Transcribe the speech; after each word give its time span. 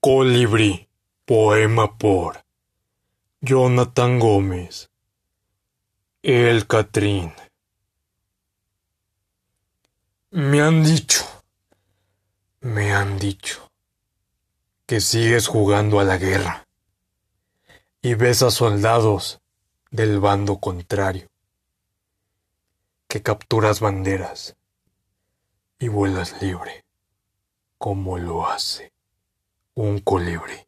Colibrí, 0.00 0.88
poema 1.24 1.98
por 1.98 2.44
Jonathan 3.40 4.20
Gómez. 4.20 4.90
El 6.22 6.68
Catrín. 6.68 7.34
Me 10.30 10.62
han 10.62 10.84
dicho, 10.84 11.24
me 12.60 12.92
han 12.92 13.18
dicho, 13.18 13.72
que 14.86 15.00
sigues 15.00 15.48
jugando 15.48 15.98
a 15.98 16.04
la 16.04 16.16
guerra 16.16 16.68
y 18.00 18.14
ves 18.14 18.42
a 18.42 18.52
soldados 18.52 19.40
del 19.90 20.20
bando 20.20 20.60
contrario, 20.60 21.28
que 23.08 23.20
capturas 23.20 23.80
banderas 23.80 24.54
y 25.80 25.88
vuelas 25.88 26.40
libre, 26.40 26.84
como 27.78 28.16
lo 28.18 28.48
hace 28.48 28.92
un 29.78 30.00
colibrí. 30.00 30.66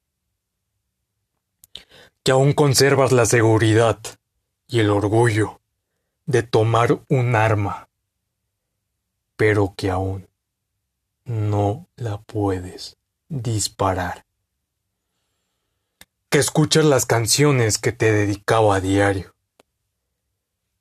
Que 2.22 2.30
aún 2.30 2.52
conservas 2.52 3.10
la 3.10 3.26
seguridad 3.26 3.98
y 4.68 4.78
el 4.78 4.90
orgullo 4.90 5.60
de 6.26 6.44
tomar 6.44 7.00
un 7.08 7.34
arma, 7.34 7.88
pero 9.36 9.74
que 9.76 9.90
aún 9.90 10.28
no 11.24 11.88
la 11.96 12.18
puedes 12.18 12.98
disparar. 13.28 14.24
Que 16.28 16.38
escuchas 16.38 16.84
las 16.84 17.04
canciones 17.04 17.78
que 17.78 17.90
te 17.90 18.12
dedicaba 18.12 18.76
a 18.76 18.80
diario. 18.80 19.34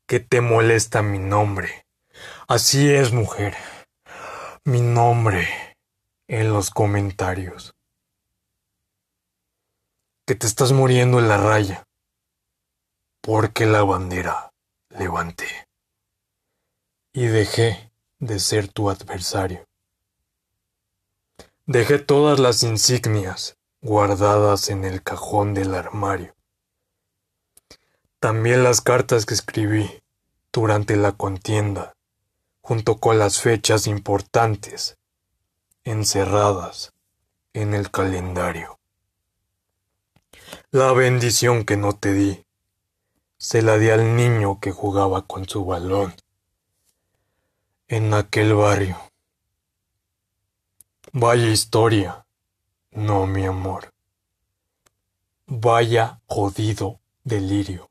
Que 0.06 0.20
te 0.20 0.42
molesta 0.42 1.02
mi 1.02 1.18
nombre. 1.18 1.88
Así 2.48 2.94
es, 2.94 3.12
mujer. 3.12 3.56
Mi 4.66 4.82
nombre 4.82 5.48
en 6.28 6.54
los 6.54 6.70
comentarios 6.70 7.74
que 10.30 10.36
te 10.36 10.46
estás 10.46 10.74
muriendo 10.74 11.18
en 11.18 11.28
la 11.28 11.38
raya, 11.38 11.88
porque 13.20 13.66
la 13.66 13.82
bandera 13.82 14.52
levanté 14.90 15.68
y 17.14 17.26
dejé 17.26 17.92
de 18.20 18.40
ser 18.40 18.68
tu 18.68 18.92
adversario. 18.92 19.66
Dejé 21.66 21.98
todas 21.98 22.38
las 22.38 22.62
insignias 22.62 23.58
guardadas 23.82 24.70
en 24.70 24.86
el 24.86 25.02
cajón 25.02 25.56
del 25.56 25.74
armario. 25.74 26.36
También 28.20 28.64
las 28.64 28.82
cartas 28.82 29.26
que 29.26 29.34
escribí 29.34 30.04
durante 30.54 30.96
la 30.96 31.14
contienda, 31.14 31.96
junto 32.62 33.00
con 33.00 33.18
las 33.18 33.40
fechas 33.42 33.88
importantes 33.88 34.96
encerradas 35.86 36.94
en 37.54 37.74
el 37.74 37.90
calendario. 37.90 38.79
La 40.72 40.94
bendición 40.94 41.66
que 41.66 41.78
no 41.78 41.94
te 41.94 42.14
di, 42.14 42.46
se 43.40 43.64
la 43.64 43.80
di 43.80 43.90
al 43.90 44.16
niño 44.16 44.60
que 44.60 44.72
jugaba 44.72 45.24
con 45.24 45.50
su 45.50 45.66
balón 45.66 46.14
en 47.88 48.14
aquel 48.14 48.54
barrio. 48.54 48.96
Vaya 51.12 51.48
historia, 51.48 52.24
no 52.92 53.26
mi 53.26 53.48
amor. 53.48 53.92
Vaya 55.48 56.22
jodido 56.28 57.00
delirio. 57.24 57.90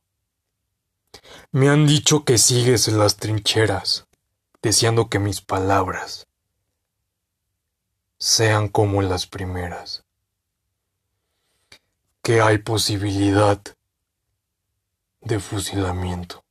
Me 1.50 1.70
han 1.70 1.84
dicho 1.84 2.24
que 2.24 2.38
sigues 2.38 2.86
en 2.86 3.00
las 3.00 3.16
trincheras, 3.16 4.06
deseando 4.62 5.08
que 5.08 5.18
mis 5.18 5.40
palabras 5.40 6.28
sean 8.18 8.68
como 8.68 9.02
las 9.02 9.26
primeras 9.26 10.04
que 12.28 12.42
hay 12.42 12.58
posibilidad 12.58 13.58
de 15.22 15.40
fusilamiento 15.40 16.44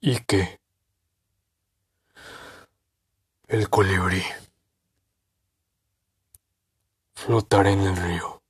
y 0.00 0.18
que 0.24 0.58
el 3.46 3.70
colibrí 3.70 4.24
flotará 7.14 7.70
en 7.70 7.82
el 7.82 7.96
río. 7.96 8.42